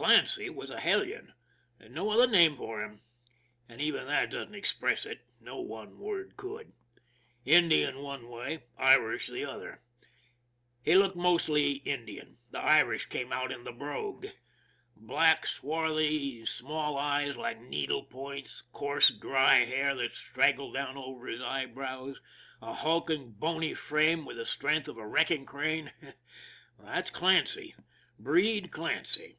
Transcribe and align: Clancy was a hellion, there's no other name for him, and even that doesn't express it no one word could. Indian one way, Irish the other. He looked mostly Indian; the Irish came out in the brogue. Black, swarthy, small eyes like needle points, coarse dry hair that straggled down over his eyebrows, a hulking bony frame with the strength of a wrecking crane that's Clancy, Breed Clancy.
Clancy 0.00 0.48
was 0.48 0.70
a 0.70 0.80
hellion, 0.80 1.34
there's 1.78 1.92
no 1.94 2.08
other 2.08 2.26
name 2.26 2.56
for 2.56 2.82
him, 2.82 3.02
and 3.68 3.82
even 3.82 4.06
that 4.06 4.30
doesn't 4.30 4.54
express 4.54 5.04
it 5.04 5.26
no 5.42 5.60
one 5.60 5.98
word 5.98 6.38
could. 6.38 6.72
Indian 7.44 7.98
one 7.98 8.26
way, 8.30 8.64
Irish 8.78 9.28
the 9.28 9.44
other. 9.44 9.82
He 10.82 10.94
looked 10.96 11.16
mostly 11.16 11.72
Indian; 11.72 12.38
the 12.50 12.60
Irish 12.62 13.10
came 13.10 13.30
out 13.30 13.52
in 13.52 13.64
the 13.64 13.72
brogue. 13.74 14.28
Black, 14.96 15.46
swarthy, 15.46 16.46
small 16.46 16.96
eyes 16.96 17.36
like 17.36 17.60
needle 17.60 18.04
points, 18.04 18.62
coarse 18.72 19.10
dry 19.10 19.56
hair 19.66 19.94
that 19.96 20.14
straggled 20.14 20.72
down 20.72 20.96
over 20.96 21.26
his 21.26 21.42
eyebrows, 21.42 22.18
a 22.62 22.72
hulking 22.72 23.32
bony 23.32 23.74
frame 23.74 24.24
with 24.24 24.38
the 24.38 24.46
strength 24.46 24.88
of 24.88 24.96
a 24.96 25.06
wrecking 25.06 25.44
crane 25.44 25.92
that's 26.78 27.10
Clancy, 27.10 27.74
Breed 28.18 28.70
Clancy. 28.70 29.36